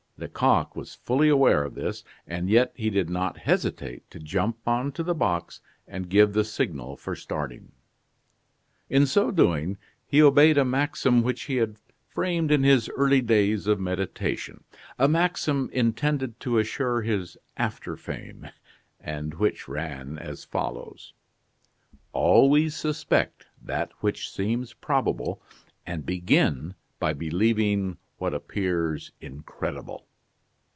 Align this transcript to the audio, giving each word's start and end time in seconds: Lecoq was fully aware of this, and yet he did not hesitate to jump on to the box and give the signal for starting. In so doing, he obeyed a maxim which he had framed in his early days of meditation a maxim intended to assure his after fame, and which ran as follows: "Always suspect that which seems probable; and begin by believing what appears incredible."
Lecoq 0.23 0.75
was 0.75 0.93
fully 0.93 1.29
aware 1.29 1.63
of 1.63 1.73
this, 1.73 2.03
and 2.27 2.47
yet 2.47 2.73
he 2.75 2.91
did 2.91 3.09
not 3.09 3.39
hesitate 3.39 4.07
to 4.11 4.19
jump 4.19 4.55
on 4.67 4.91
to 4.91 5.01
the 5.01 5.15
box 5.15 5.61
and 5.87 6.11
give 6.11 6.33
the 6.33 6.43
signal 6.43 6.95
for 6.95 7.15
starting. 7.15 7.71
In 8.87 9.07
so 9.07 9.31
doing, 9.31 9.79
he 10.05 10.21
obeyed 10.21 10.59
a 10.59 10.63
maxim 10.63 11.23
which 11.23 11.45
he 11.45 11.55
had 11.55 11.77
framed 12.07 12.51
in 12.51 12.61
his 12.61 12.87
early 12.89 13.21
days 13.21 13.65
of 13.65 13.79
meditation 13.79 14.63
a 14.99 15.07
maxim 15.07 15.71
intended 15.73 16.39
to 16.41 16.59
assure 16.59 17.01
his 17.01 17.35
after 17.57 17.97
fame, 17.97 18.47
and 18.99 19.33
which 19.33 19.67
ran 19.67 20.19
as 20.19 20.43
follows: 20.45 21.15
"Always 22.13 22.75
suspect 22.75 23.47
that 23.59 23.91
which 24.01 24.29
seems 24.29 24.73
probable; 24.73 25.41
and 25.87 26.05
begin 26.05 26.75
by 26.99 27.11
believing 27.13 27.97
what 28.19 28.35
appears 28.35 29.11
incredible." 29.19 30.05